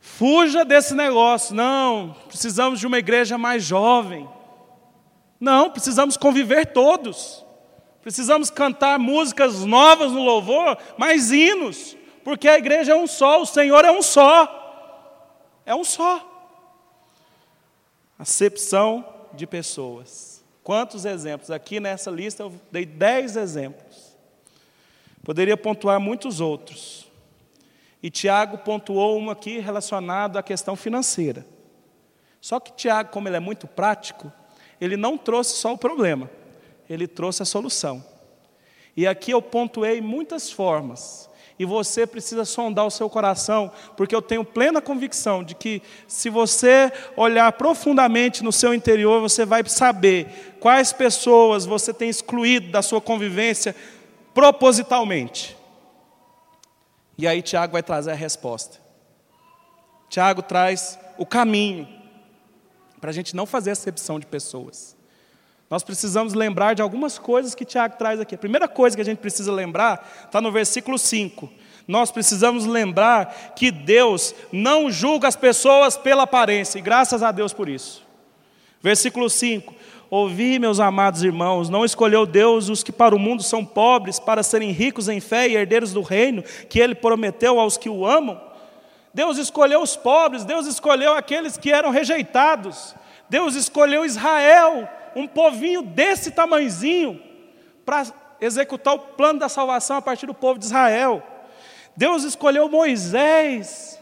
[0.00, 1.54] fuja desse negócio.
[1.54, 4.28] Não, precisamos de uma igreja mais jovem.
[5.40, 7.44] Não, precisamos conviver todos.
[8.02, 13.46] Precisamos cantar músicas novas no louvor, mais hinos, porque a igreja é um só, o
[13.46, 14.60] Senhor é um só.
[15.64, 16.33] É um só.
[18.18, 20.44] Acepção de pessoas.
[20.62, 21.50] Quantos exemplos?
[21.50, 24.16] Aqui nessa lista eu dei dez exemplos.
[25.22, 27.10] Poderia pontuar muitos outros.
[28.02, 31.46] E Tiago pontuou um aqui relacionado à questão financeira.
[32.40, 34.30] Só que Tiago, como ele é muito prático,
[34.80, 36.30] ele não trouxe só o problema
[36.88, 38.04] ele trouxe a solução.
[38.96, 41.28] E aqui eu pontuei muitas formas.
[41.58, 46.28] E você precisa sondar o seu coração, porque eu tenho plena convicção de que, se
[46.28, 52.82] você olhar profundamente no seu interior, você vai saber quais pessoas você tem excluído da
[52.82, 53.74] sua convivência
[54.32, 55.56] propositalmente.
[57.16, 58.80] E aí, Tiago vai trazer a resposta.
[60.08, 61.88] Tiago traz o caminho
[63.00, 64.93] para a gente não fazer acepção de pessoas.
[65.70, 68.34] Nós precisamos lembrar de algumas coisas que Tiago traz aqui.
[68.34, 71.50] A primeira coisa que a gente precisa lembrar está no versículo 5.
[71.86, 77.52] Nós precisamos lembrar que Deus não julga as pessoas pela aparência, e graças a Deus
[77.52, 78.02] por isso.
[78.80, 79.74] Versículo 5:
[80.10, 84.42] Ouvi, meus amados irmãos, não escolheu Deus os que para o mundo são pobres, para
[84.42, 88.40] serem ricos em fé e herdeiros do reino que ele prometeu aos que o amam?
[89.12, 92.94] Deus escolheu os pobres, Deus escolheu aqueles que eram rejeitados,
[93.28, 97.20] Deus escolheu Israel, um povinho desse tamanhozinho
[97.84, 98.04] para
[98.40, 101.22] executar o plano da salvação a partir do povo de Israel.
[101.96, 104.00] Deus escolheu Moisés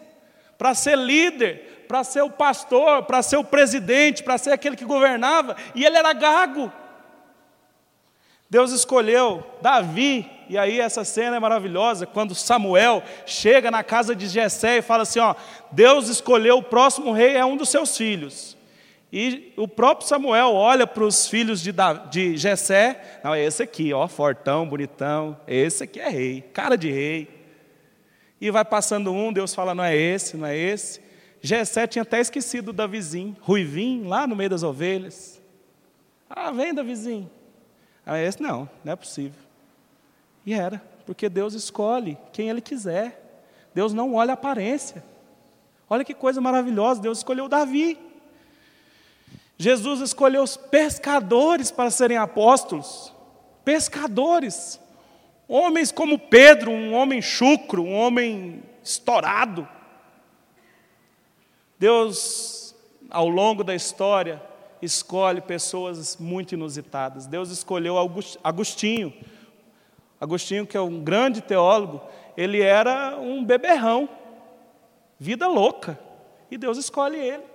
[0.57, 4.85] para ser líder, para ser o pastor, para ser o presidente, para ser aquele que
[4.85, 6.73] governava, e ele era gago.
[8.49, 14.27] Deus escolheu Davi, e aí essa cena é maravilhosa, quando Samuel chega na casa de
[14.27, 15.35] Jessé e fala assim, ó,
[15.71, 18.57] Deus escolheu o próximo rei é um dos seus filhos.
[19.13, 21.71] E o próprio Samuel olha para os filhos de,
[22.11, 26.91] de Jessé, não, é esse aqui, ó, fortão, bonitão, esse aqui é rei, cara de
[26.91, 27.29] rei.
[28.41, 31.03] E vai passando um, Deus fala, não é esse, não é esse.
[31.43, 35.43] Jessé tinha até esquecido da vizinho, Ruivinho, lá no meio das ovelhas.
[36.31, 37.31] Ah, vem da vizinho.
[38.07, 39.39] Ah, esse não, não é possível.
[40.47, 43.43] E era, porque Deus escolhe quem Ele quiser.
[43.75, 45.05] Deus não olha a aparência.
[45.91, 47.99] Olha que coisa maravilhosa, Deus escolheu Davi.
[49.63, 53.15] Jesus escolheu os pescadores para serem apóstolos.
[53.65, 54.81] Pescadores.
[55.47, 59.69] Homens como Pedro, um homem chucro, um homem estourado.
[61.79, 62.75] Deus,
[63.09, 64.43] ao longo da história,
[64.83, 67.29] escolhe pessoas muito inusitadas.
[67.29, 67.95] Deus escolheu
[68.43, 69.15] Agostinho.
[70.21, 72.03] Agostinho, que é um grande teólogo,
[72.37, 74.09] ele era um beberrão,
[75.21, 75.97] vida louca.
[76.51, 77.52] E Deus escolhe ele.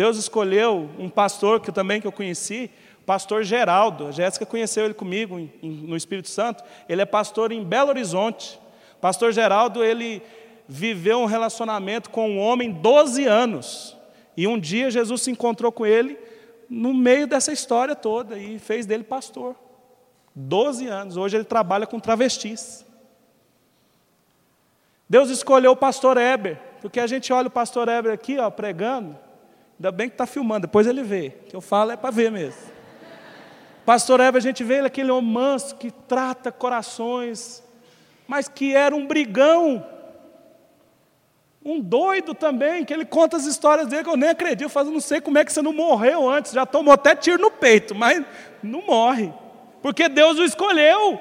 [0.00, 2.70] Deus escolheu um pastor que também que eu conheci,
[3.04, 4.06] pastor Geraldo.
[4.06, 6.64] A Jéssica conheceu ele comigo em, no Espírito Santo.
[6.88, 8.58] Ele é pastor em Belo Horizonte.
[8.98, 10.22] Pastor Geraldo, ele
[10.66, 13.94] viveu um relacionamento com um homem 12 anos.
[14.34, 16.18] E um dia Jesus se encontrou com ele
[16.66, 19.54] no meio dessa história toda e fez dele pastor.
[20.34, 21.18] Doze anos.
[21.18, 22.86] Hoje ele trabalha com travestis.
[25.06, 29.28] Deus escolheu o pastor Eber, porque a gente olha o pastor Eber aqui, ó, pregando.
[29.80, 31.32] Ainda bem que está filmando, depois ele vê.
[31.40, 32.60] O que eu falo é para ver mesmo.
[33.86, 37.62] Pastor Eber, a gente vê ele aquele homem manso que trata corações,
[38.28, 39.82] mas que era um brigão.
[41.64, 44.66] Um doido também, que ele conta as histórias dele que eu nem acredito.
[44.66, 47.40] Eu falo, não sei como é que você não morreu antes, já tomou até tiro
[47.40, 48.22] no peito, mas
[48.62, 49.32] não morre,
[49.80, 51.18] porque Deus o escolheu.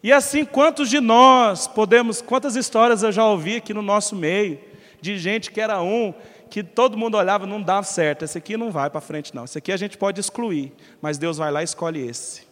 [0.00, 4.60] E assim, quantos de nós podemos, quantas histórias eu já ouvi aqui no nosso meio,
[5.00, 6.14] de gente que era um,
[6.54, 9.58] que todo mundo olhava, não dava certo, esse aqui não vai para frente não, esse
[9.58, 12.46] aqui a gente pode excluir, mas Deus vai lá e escolhe esse.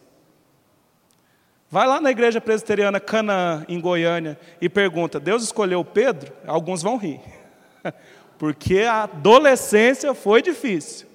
[1.71, 6.33] Vai lá na igreja presbiteriana Canaã, em Goiânia, e pergunta: Deus escolheu Pedro?
[6.45, 7.21] Alguns vão rir,
[8.37, 11.07] porque a adolescência foi difícil,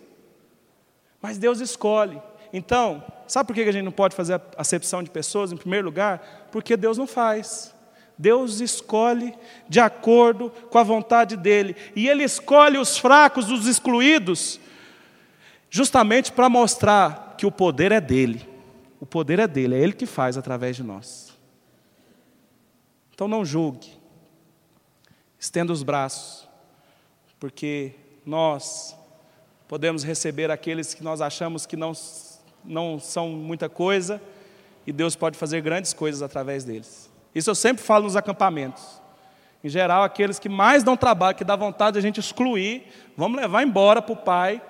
[1.20, 2.18] mas Deus escolhe.
[2.54, 6.48] Então, sabe por que a gente não pode fazer acepção de pessoas, em primeiro lugar?
[6.50, 7.74] Porque Deus não faz.
[8.18, 9.32] Deus escolhe
[9.68, 11.76] de acordo com a vontade dEle.
[11.94, 14.58] E Ele escolhe os fracos, os excluídos,
[15.70, 18.46] justamente para mostrar que o poder é dEle.
[19.00, 21.32] O poder é dEle, é Ele que faz através de nós.
[23.14, 23.88] Então não julgue,
[25.38, 26.48] estenda os braços,
[27.40, 27.92] porque
[28.24, 28.96] nós
[29.66, 31.92] podemos receber aqueles que nós achamos que não
[32.64, 34.20] não são muita coisa,
[34.86, 37.07] e Deus pode fazer grandes coisas através deles.
[37.38, 39.00] Isso eu sempre falo nos acampamentos.
[39.62, 43.40] Em geral, aqueles que mais dão trabalho, que dá vontade de a gente excluir, vamos
[43.40, 44.60] levar embora para o Pai.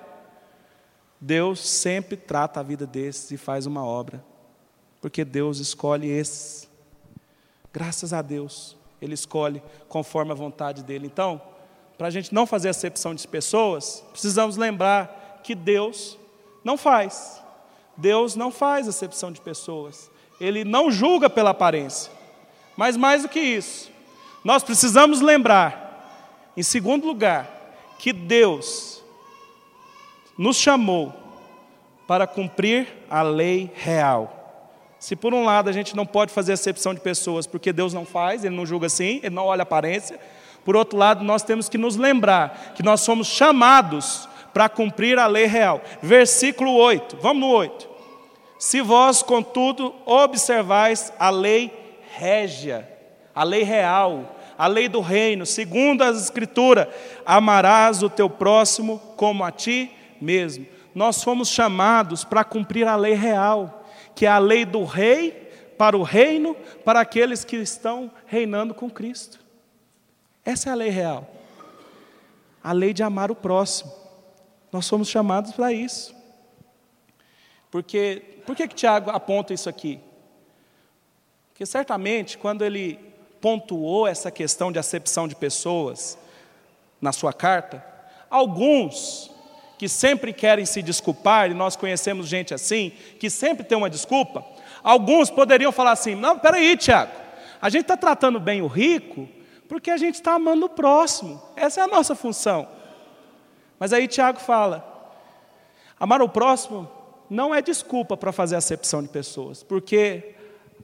[1.19, 4.23] Deus sempre trata a vida desses e faz uma obra,
[5.01, 6.69] porque Deus escolhe esses.
[7.73, 11.07] Graças a Deus, Ele escolhe conforme a vontade dEle.
[11.07, 11.41] Então,
[11.97, 16.19] para a gente não fazer acepção de pessoas, precisamos lembrar que Deus
[16.63, 17.43] não faz.
[17.97, 20.11] Deus não faz acepção de pessoas.
[20.39, 22.18] Ele não julga pela aparência.
[22.79, 23.91] Mas mais do que isso,
[24.45, 27.51] nós precisamos lembrar, em segundo lugar,
[27.99, 29.03] que Deus
[30.39, 31.13] nos chamou
[32.07, 34.63] para cumprir a lei real.
[34.97, 38.07] Se por um lado a gente não pode fazer acepção de pessoas, porque Deus não
[38.07, 40.17] faz, Ele não julga assim, Ele não olha a aparência.
[40.65, 45.27] Por outro lado, nós temos que nos lembrar que nós somos chamados para cumprir a
[45.27, 45.83] lei real.
[46.01, 47.89] Versículo 8, vamos no 8.
[48.57, 51.78] Se vós, contudo, observais a lei
[52.17, 52.89] régia,
[53.35, 56.89] a lei real, a lei do reino, segundo as Escrituras,
[57.25, 59.91] amarás o teu próximo como a ti
[60.21, 60.67] mesmo.
[60.95, 65.97] Nós fomos chamados para cumprir a lei real, que é a lei do rei para
[65.97, 69.39] o reino, para aqueles que estão reinando com Cristo.
[70.45, 71.31] Essa é a lei real.
[72.65, 73.93] A lei de amar o próximo.
[74.73, 76.13] Nós somos chamados para isso.
[77.71, 80.01] Porque, por que, que Tiago aponta isso aqui?
[81.59, 83.01] Porque certamente, quando ele
[83.41, 86.17] pontuou essa questão de acepção de pessoas
[87.01, 87.85] na sua carta,
[88.31, 89.29] alguns
[89.77, 94.45] que sempre querem se desculpar, e nós conhecemos gente assim, que sempre tem uma desculpa,
[94.85, 97.11] alguns poderiam falar assim: não, peraí, Tiago,
[97.61, 99.29] a gente está tratando bem o rico
[99.69, 102.69] porque a gente está amando o próximo, essa é a nossa função.
[103.81, 105.13] Mas aí Tiago fala:
[105.99, 106.89] amar o próximo
[107.29, 110.38] não é desculpa para fazer acepção de pessoas, porque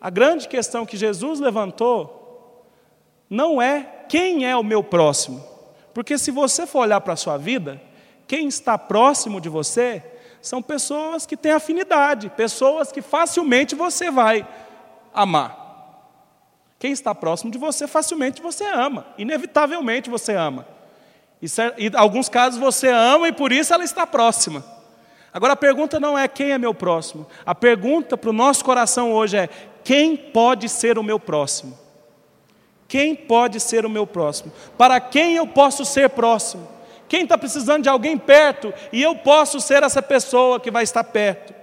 [0.04, 2.68] a grande questão que Jesus levantou
[3.30, 5.42] não é quem é o meu próximo,
[5.94, 7.80] porque se você for olhar para a sua vida,
[8.28, 10.04] quem está próximo de você
[10.42, 14.46] são pessoas que têm afinidade, pessoas que facilmente você vai
[15.14, 15.56] amar.
[16.78, 20.66] Quem está próximo de você, facilmente você ama, inevitavelmente você ama.
[21.40, 21.46] E,
[21.78, 24.62] em alguns casos você ama e por isso ela está próxima.
[25.32, 27.26] Agora a pergunta não é quem é meu próximo.
[27.44, 29.48] A pergunta para o nosso coração hoje é:
[29.84, 31.78] quem pode ser o meu próximo?
[32.88, 34.50] Quem pode ser o meu próximo?
[34.78, 36.66] Para quem eu posso ser próximo?
[37.06, 41.04] Quem está precisando de alguém perto e eu posso ser essa pessoa que vai estar
[41.04, 41.54] perto?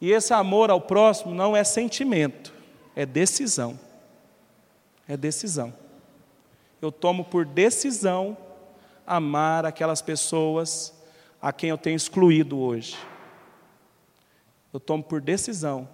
[0.00, 2.52] E esse amor ao próximo não é sentimento,
[2.96, 3.78] é decisão.
[5.06, 5.72] É decisão.
[6.80, 8.36] Eu tomo por decisão
[9.06, 10.94] amar aquelas pessoas
[11.40, 12.96] a quem eu tenho excluído hoje.
[14.72, 15.88] Eu tomo por decisão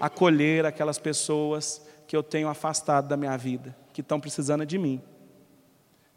[0.00, 5.02] acolher aquelas pessoas que eu tenho afastado da minha vida, que estão precisando de mim.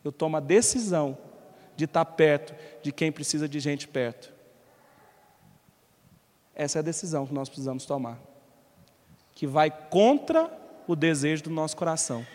[0.03, 1.17] Eu tomo a decisão
[1.75, 4.31] de estar perto de quem precisa de gente perto.
[6.55, 8.19] Essa é a decisão que nós precisamos tomar,
[9.33, 10.51] que vai contra
[10.87, 12.25] o desejo do nosso coração.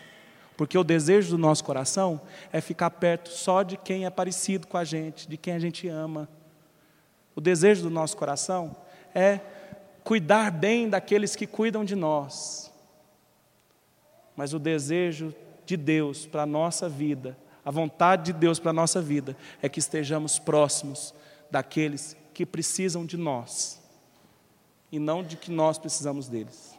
[0.55, 2.19] Porque o desejo do nosso coração
[2.51, 5.87] é ficar perto só de quem é parecido com a gente, de quem a gente
[5.87, 6.27] ama.
[7.35, 8.75] O desejo do nosso coração
[9.13, 9.39] é
[10.07, 12.71] cuidar bem daqueles que cuidam de nós.
[14.37, 18.73] Mas o desejo de Deus para a nossa vida, a vontade de Deus para a
[18.73, 21.13] nossa vida, é que estejamos próximos
[21.51, 23.81] daqueles que precisam de nós,
[24.89, 26.73] e não de que nós precisamos deles.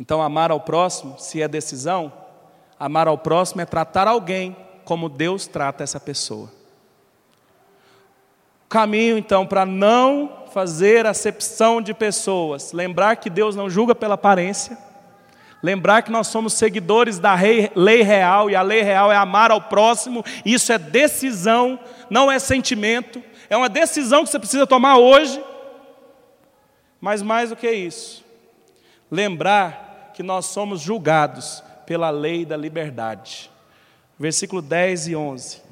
[0.00, 2.12] Então, amar ao próximo, se é decisão,
[2.80, 6.50] amar ao próximo é tratar alguém como Deus trata essa pessoa.
[8.68, 14.78] Caminho, então, para não fazer acepção de pessoas, lembrar que Deus não julga pela aparência,
[15.60, 17.34] lembrar que nós somos seguidores da
[17.74, 21.76] lei real e a lei real é amar ao próximo, isso é decisão,
[22.08, 25.42] não é sentimento, é uma decisão que você precisa tomar hoje.
[27.00, 28.24] Mas mais do que isso,
[29.10, 33.50] lembrar que nós somos julgados pela lei da liberdade.
[34.16, 35.63] Versículo 10 e 11.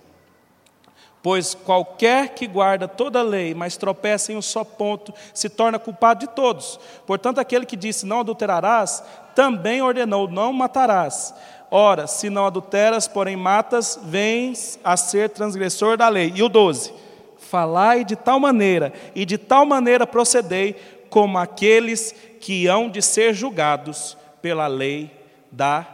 [1.23, 5.79] Pois qualquer que guarda toda a lei, mas tropeça em um só ponto, se torna
[5.79, 6.81] culpado de todos.
[7.07, 9.05] Portanto, aquele que disse não adulterarás,
[9.35, 11.33] também ordenou não matarás.
[11.71, 16.33] Ora, se não adulteras, porém matas, vens a ser transgressor da lei.
[16.35, 16.93] E o 12:
[17.39, 20.75] Falai de tal maneira, e de tal maneira procedei,
[21.09, 25.11] como aqueles que hão de ser julgados pela lei
[25.53, 25.87] da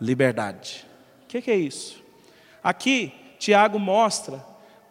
[0.00, 0.86] liberdade.
[1.24, 2.02] O que, que é isso?
[2.62, 4.42] Aqui, Tiago mostra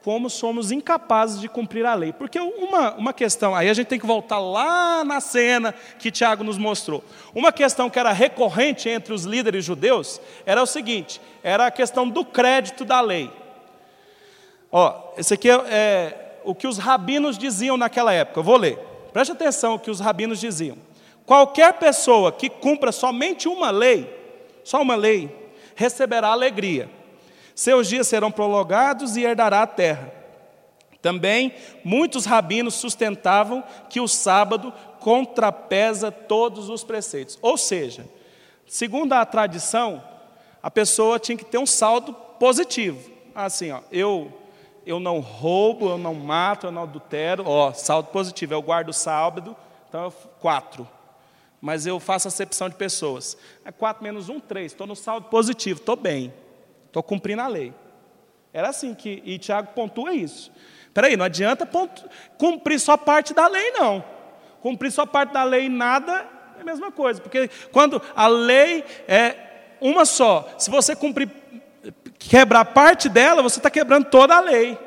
[0.06, 2.14] como somos incapazes de cumprir a lei.
[2.14, 6.44] Porque uma, uma questão, aí a gente tem que voltar lá na cena que Tiago
[6.44, 7.04] nos mostrou.
[7.34, 12.08] Uma questão que era recorrente entre os líderes judeus era o seguinte: era a questão
[12.08, 13.32] do crédito da lei.
[14.72, 18.42] Ó, esse aqui é, é o que os rabinos diziam naquela época.
[18.42, 18.78] Eu vou ler.
[19.12, 20.78] Preste atenção o que os rabinos diziam.
[21.26, 24.08] Qualquer pessoa que cumpra somente uma lei,
[24.64, 25.36] só uma lei,
[25.76, 26.92] receberá alegria
[27.56, 30.14] seus dias serão prolongados e herdará a terra.
[31.02, 37.40] Também muitos rabinos sustentavam que o sábado contrapesa todos os preceitos.
[37.42, 38.06] Ou seja,
[38.68, 40.04] segundo a tradição,
[40.62, 43.12] a pessoa tinha que ter um saldo positivo.
[43.34, 44.34] Assim, ó, eu
[44.86, 47.44] eu não roubo, eu não mato, eu não adultero.
[47.48, 49.56] Ó, saldo positivo, eu guardo o sábado,
[49.90, 50.88] então quatro.
[51.60, 53.38] Mas eu faço acepção de pessoas.
[53.64, 54.72] É quatro menos um, três.
[54.72, 56.32] Estou no saldo positivo, estou bem.
[56.96, 57.74] Estou cumprindo a lei.
[58.54, 60.50] Era assim que, e Tiago pontua isso.
[60.88, 64.02] Espera aí, não adianta pontu, cumprir só parte da lei, não.
[64.62, 66.26] Cumprir só parte da lei e nada
[66.58, 67.20] é a mesma coisa.
[67.20, 69.36] Porque quando a lei é
[69.82, 71.30] uma só, se você cumprir,
[72.18, 74.80] quebrar parte dela, você está quebrando toda a lei.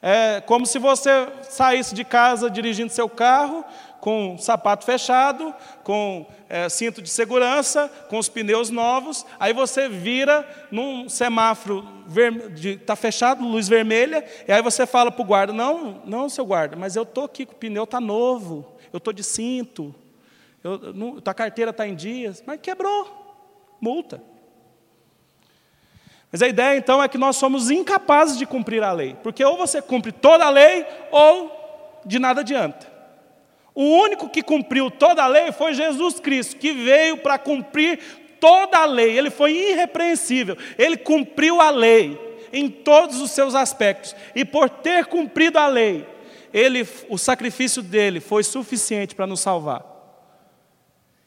[0.00, 3.62] É como se você saísse de casa dirigindo seu carro,
[4.00, 10.48] com sapato fechado, com é, cinto de segurança, com os pneus novos, aí você vira
[10.70, 11.86] num semáforo,
[12.64, 16.76] está fechado, luz vermelha, e aí você fala para o guarda, não, não, seu guarda,
[16.76, 19.94] mas eu estou aqui, o pneu está novo, eu estou de cinto,
[20.62, 23.36] eu, não, tua carteira está em dias, mas quebrou,
[23.80, 24.22] multa.
[26.30, 29.56] Mas a ideia então é que nós somos incapazes de cumprir a lei, porque ou
[29.56, 32.97] você cumpre toda a lei, ou de nada adianta.
[33.80, 38.00] O único que cumpriu toda a lei foi Jesus Cristo, que veio para cumprir
[38.40, 39.16] toda a lei.
[39.16, 40.58] Ele foi irrepreensível.
[40.76, 42.18] Ele cumpriu a lei
[42.52, 44.16] em todos os seus aspectos.
[44.34, 46.04] E por ter cumprido a lei,
[46.52, 49.86] ele, o sacrifício dele foi suficiente para nos salvar.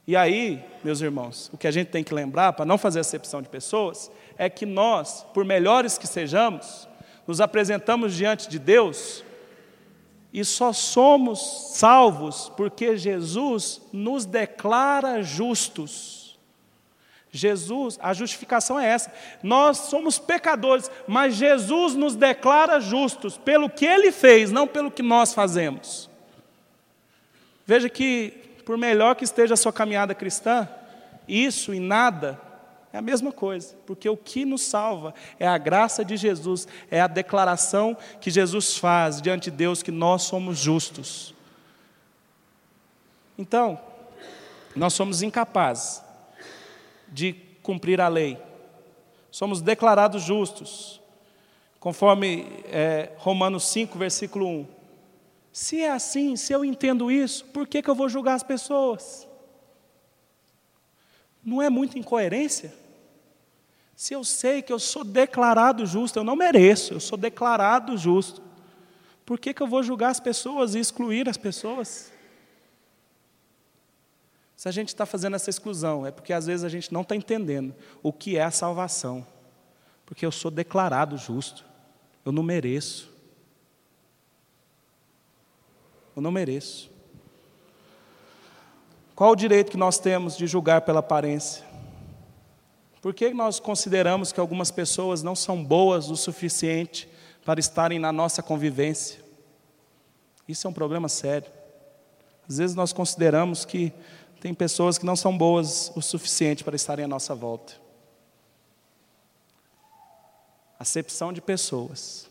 [0.06, 3.42] E aí, meus irmãos, o que a gente tem que lembrar, para não fazer acepção
[3.42, 6.86] de pessoas, é que nós, por melhores que sejamos,
[7.26, 9.24] nos apresentamos diante de Deus
[10.34, 16.40] e só somos salvos porque Jesus nos declara justos.
[17.34, 19.14] Jesus, a justificação é essa.
[19.42, 25.02] Nós somos pecadores, mas Jesus nos declara justos pelo que ele fez, não pelo que
[25.02, 26.10] nós fazemos.
[27.66, 28.34] Veja que,
[28.66, 30.68] por melhor que esteja a sua caminhada cristã,
[31.28, 32.51] isso e nada
[32.94, 37.00] é a mesma coisa, porque o que nos salva é a graça de Jesus, é
[37.00, 41.34] a declaração que Jesus faz diante de Deus que nós somos justos.
[43.38, 43.80] Então,
[44.76, 46.02] nós somos incapazes
[47.08, 47.34] de
[47.64, 48.38] cumprir a lei,
[49.30, 51.00] somos declarados justos,
[51.80, 54.68] conforme é, Romanos 5, versículo 1.
[55.54, 59.28] Se é assim, se eu entendo isso, por que, que eu vou julgar as pessoas?
[61.44, 62.81] Não é muita incoerência?
[64.02, 68.42] Se eu sei que eu sou declarado justo, eu não mereço, eu sou declarado justo.
[69.24, 72.12] Por que, que eu vou julgar as pessoas e excluir as pessoas?
[74.58, 77.16] Se a gente está fazendo essa exclusão, é porque às vezes a gente não está
[77.16, 79.24] entendendo o que é a salvação.
[80.04, 81.64] Porque eu sou declarado justo.
[82.26, 83.08] Eu não mereço.
[86.16, 86.90] Eu não mereço.
[89.14, 91.70] Qual o direito que nós temos de julgar pela aparência?
[93.02, 97.10] Por que nós consideramos que algumas pessoas não são boas o suficiente
[97.44, 99.20] para estarem na nossa convivência?
[100.48, 101.52] Isso é um problema sério.
[102.48, 103.92] Às vezes nós consideramos que
[104.40, 107.74] tem pessoas que não são boas o suficiente para estarem à nossa volta.
[110.78, 112.30] Acepção de pessoas,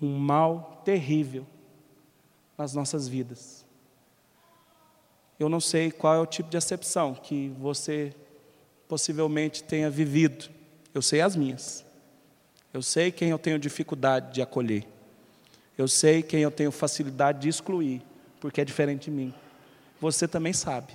[0.00, 1.46] um mal terrível
[2.56, 3.66] nas nossas vidas.
[5.38, 8.14] Eu não sei qual é o tipo de acepção que você
[8.90, 10.50] possivelmente tenha vivido.
[10.92, 11.86] Eu sei as minhas.
[12.74, 14.84] Eu sei quem eu tenho dificuldade de acolher.
[15.78, 18.02] Eu sei quem eu tenho facilidade de excluir,
[18.40, 19.32] porque é diferente de mim.
[20.00, 20.92] Você também sabe.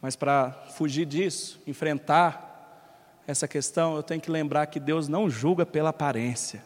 [0.00, 5.64] Mas para fugir disso, enfrentar essa questão, eu tenho que lembrar que Deus não julga
[5.64, 6.62] pela aparência.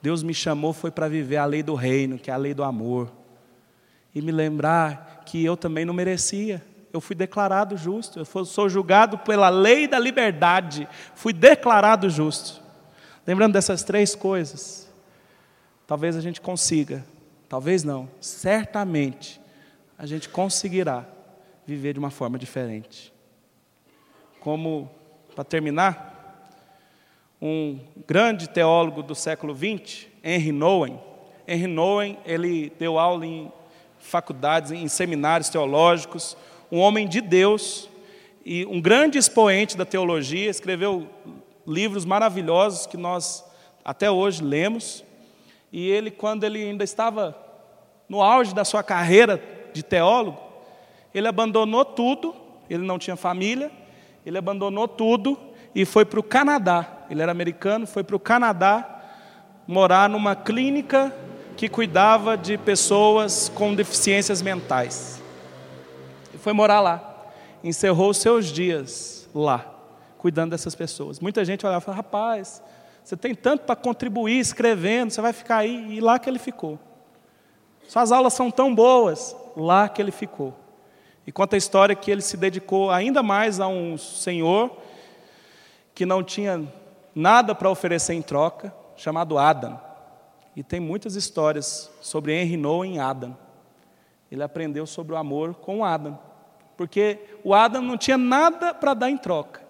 [0.00, 2.62] Deus me chamou foi para viver a lei do reino, que é a lei do
[2.62, 3.12] amor.
[4.14, 6.62] E me lembrar que eu também não merecia
[6.96, 12.62] eu fui declarado justo, eu sou julgado pela lei da liberdade, fui declarado justo.
[13.26, 14.90] Lembrando dessas três coisas,
[15.86, 17.04] talvez a gente consiga,
[17.48, 19.40] talvez não, certamente
[19.98, 21.04] a gente conseguirá
[21.66, 23.12] viver de uma forma diferente.
[24.40, 24.90] Como,
[25.34, 26.48] para terminar,
[27.42, 30.98] um grande teólogo do século XX, Henry Nouwen,
[31.46, 33.52] Henry Nouwen, ele deu aula em
[33.98, 36.36] faculdades, em seminários teológicos,
[36.70, 37.88] um homem de Deus
[38.44, 41.08] e um grande expoente da teologia, escreveu
[41.66, 43.44] livros maravilhosos que nós
[43.84, 45.04] até hoje lemos.
[45.72, 47.36] E ele, quando ele ainda estava
[48.08, 49.42] no auge da sua carreira
[49.72, 50.38] de teólogo,
[51.12, 52.36] ele abandonou tudo,
[52.70, 53.70] ele não tinha família,
[54.24, 55.36] ele abandonou tudo
[55.74, 57.04] e foi para o Canadá.
[57.10, 59.02] Ele era americano, foi para o Canadá
[59.66, 61.12] morar numa clínica
[61.56, 65.15] que cuidava de pessoas com deficiências mentais
[66.46, 67.26] foi morar lá.
[67.64, 69.66] Encerrou os seus dias lá,
[70.16, 71.18] cuidando dessas pessoas.
[71.18, 72.62] Muita gente olhava e falava, rapaz,
[73.02, 75.96] você tem tanto para contribuir escrevendo, você vai ficar aí.
[75.96, 76.78] E lá que ele ficou.
[77.88, 80.54] Suas aulas são tão boas, lá que ele ficou.
[81.26, 84.70] E conta a história que ele se dedicou ainda mais a um senhor
[85.96, 86.64] que não tinha
[87.12, 89.80] nada para oferecer em troca, chamado Adam.
[90.54, 93.36] E tem muitas histórias sobre Henry Noah em Adam.
[94.30, 96.16] Ele aprendeu sobre o amor com Adam
[96.76, 99.64] porque o Adam não tinha nada para dar em troca.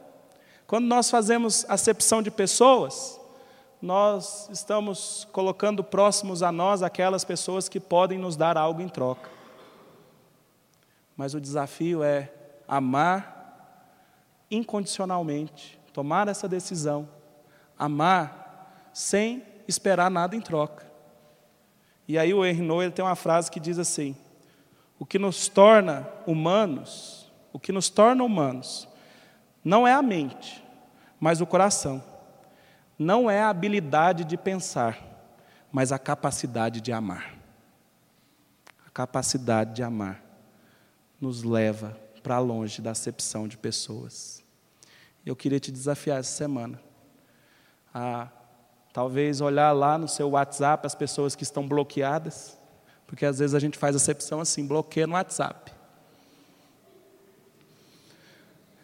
[0.66, 3.20] Quando nós fazemos acepção de pessoas,
[3.80, 9.30] nós estamos colocando próximos a nós aquelas pessoas que podem nos dar algo em troca.
[11.16, 12.32] Mas o desafio é
[12.66, 13.36] amar
[14.50, 17.08] incondicionalmente, tomar essa decisão,
[17.78, 20.84] amar sem esperar nada em troca.
[22.08, 24.16] E aí o Henry tem uma frase que diz assim:
[24.98, 28.88] o que nos torna humanos, o que nos torna humanos,
[29.64, 30.64] não é a mente,
[31.18, 32.02] mas o coração.
[32.98, 34.98] Não é a habilidade de pensar,
[35.70, 37.34] mas a capacidade de amar.
[38.86, 40.22] A capacidade de amar
[41.20, 44.42] nos leva para longe da acepção de pessoas.
[45.24, 46.80] Eu queria te desafiar essa semana
[47.92, 48.28] a
[48.92, 52.55] talvez olhar lá no seu WhatsApp as pessoas que estão bloqueadas
[53.06, 55.72] porque às vezes a gente faz acepção assim, bloqueia no WhatsApp.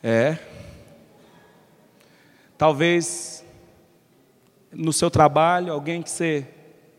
[0.03, 0.39] É.
[2.57, 3.45] Talvez
[4.71, 6.47] no seu trabalho, alguém que você.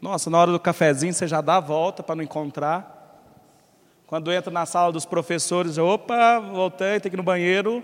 [0.01, 2.91] Nossa, na hora do cafezinho você já dá a volta para não encontrar.
[4.05, 7.83] Quando entra na sala dos professores, opa, voltei, tem que ir no banheiro.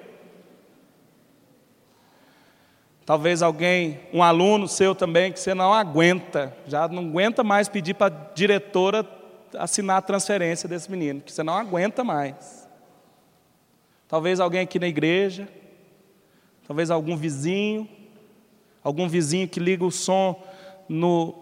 [3.06, 7.96] Talvez alguém, um aluno seu também, que você não aguenta, já não aguenta mais pedir
[7.96, 9.04] para a diretora
[9.58, 12.68] assinar a transferência desse menino, que você não aguenta mais.
[14.08, 15.48] Talvez alguém aqui na igreja,
[16.68, 17.88] talvez algum vizinho,
[18.84, 20.42] algum vizinho que liga o som
[20.88, 21.36] no,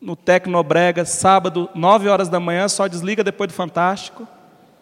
[0.00, 4.26] no Tecnobrega sábado, nove horas da manhã, só desliga depois do Fantástico,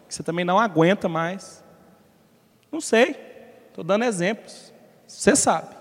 [0.07, 1.63] que você também não aguenta mais.
[2.71, 3.15] Não sei,
[3.67, 4.73] estou dando exemplos.
[5.07, 5.75] Você sabe,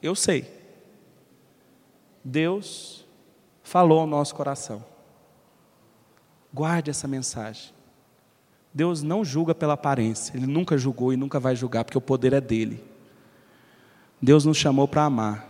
[0.00, 0.60] eu sei.
[2.24, 3.04] Deus
[3.62, 4.89] falou ao nosso coração.
[6.52, 7.72] Guarde essa mensagem.
[8.72, 12.32] Deus não julga pela aparência, Ele nunca julgou e nunca vai julgar, porque o poder
[12.32, 12.82] é dele.
[14.22, 15.48] Deus nos chamou para amar,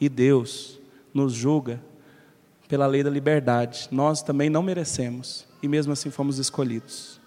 [0.00, 0.78] e Deus
[1.12, 1.82] nos julga
[2.68, 3.88] pela lei da liberdade.
[3.90, 7.20] Nós também não merecemos, e mesmo assim fomos escolhidos.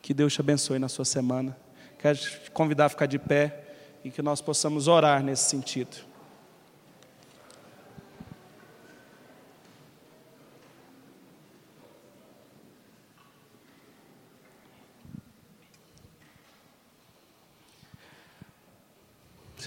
[0.00, 1.56] Que Deus te abençoe na sua semana.
[1.98, 3.64] Quero te convidar a ficar de pé
[4.02, 6.09] e que nós possamos orar nesse sentido.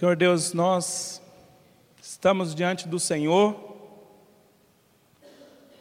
[0.03, 1.21] Senhor Deus, nós
[2.01, 3.55] estamos diante do Senhor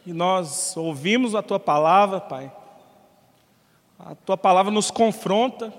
[0.05, 2.49] e nós ouvimos a tua palavra, Pai.
[3.99, 5.73] A tua palavra nos confronta,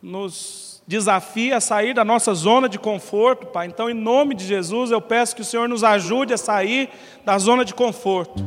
[0.00, 3.66] nos desafia a sair da nossa zona de conforto, Pai.
[3.66, 6.88] Então, em nome de Jesus, eu peço que o Senhor nos ajude a sair
[7.22, 8.42] da zona de conforto.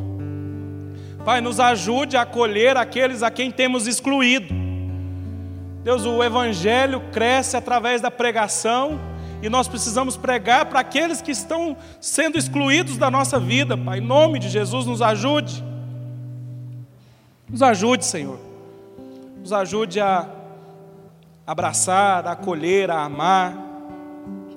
[1.24, 4.61] Pai, nos ajude a acolher aqueles a quem temos excluído.
[5.84, 9.00] Deus, o Evangelho cresce através da pregação
[9.42, 13.98] e nós precisamos pregar para aqueles que estão sendo excluídos da nossa vida, Pai.
[13.98, 15.64] Em nome de Jesus, nos ajude.
[17.50, 18.40] Nos ajude, Senhor.
[19.40, 20.30] Nos ajude a
[21.48, 23.58] abraçar, a acolher, a amar.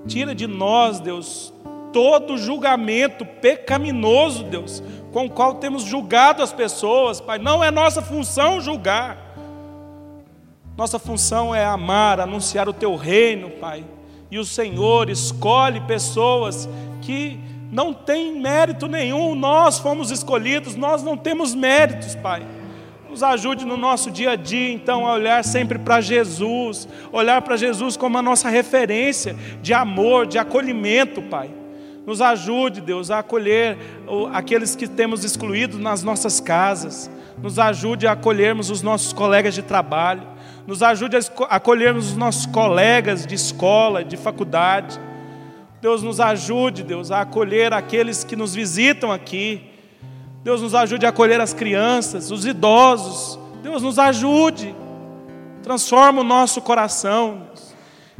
[0.06, 1.54] Tira de nós, Deus,
[1.90, 7.38] todo julgamento pecaminoso, Deus, com o qual temos julgado as pessoas, Pai.
[7.38, 9.23] Não é nossa função julgar.
[10.76, 13.84] Nossa função é amar, anunciar o teu reino, Pai.
[14.28, 16.68] E o Senhor escolhe pessoas
[17.00, 17.38] que
[17.70, 22.44] não têm mérito nenhum, nós fomos escolhidos, nós não temos méritos, Pai.
[23.08, 27.56] Nos ajude no nosso dia a dia, então, a olhar sempre para Jesus, olhar para
[27.56, 31.50] Jesus como a nossa referência de amor, de acolhimento, Pai.
[32.04, 33.78] Nos ajude, Deus, a acolher
[34.32, 37.08] aqueles que temos excluídos nas nossas casas.
[37.40, 40.33] Nos ajude a acolhermos os nossos colegas de trabalho
[40.66, 41.20] nos ajude a
[41.56, 44.98] acolhermos os nossos colegas de escola, de faculdade.
[45.80, 49.70] Deus nos ajude, Deus, a acolher aqueles que nos visitam aqui.
[50.42, 53.38] Deus nos ajude a acolher as crianças, os idosos.
[53.62, 54.74] Deus nos ajude.
[55.62, 57.48] Transforma o nosso coração.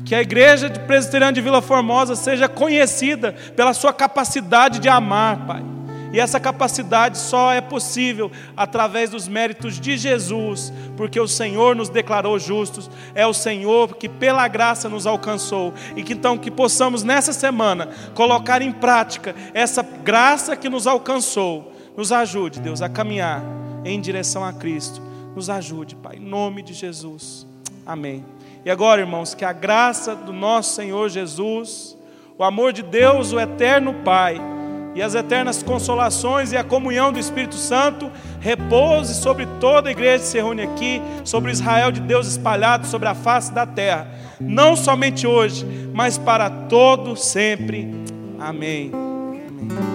[0.05, 5.47] Que a igreja de Presbiteriana de Vila Formosa seja conhecida pela sua capacidade de amar,
[5.47, 5.74] Pai.
[6.15, 11.89] E essa capacidade só é possível através dos méritos de Jesus, porque o Senhor nos
[11.89, 15.75] declarou justos, é o Senhor que pela graça nos alcançou.
[15.97, 21.73] E que então que possamos nessa semana colocar em prática essa graça que nos alcançou.
[21.97, 23.43] Nos ajude, Deus, a caminhar
[23.85, 25.03] em direção a Cristo.
[25.35, 27.45] Nos ajude, Pai, em nome de Jesus.
[27.85, 28.25] Amém.
[28.65, 31.99] E agora, irmãos, que a graça do nosso Senhor Jesus,
[32.39, 34.54] o amor de Deus, o eterno Pai,
[34.95, 40.23] e as eternas consolações e a comunhão do Espírito Santo repouse sobre toda a igreja
[40.23, 44.09] que se reúne aqui, sobre Israel de Deus espalhado sobre a face da terra,
[44.41, 47.91] não somente hoje, mas para todo sempre.
[48.39, 48.91] Amém.
[48.93, 49.94] Amém.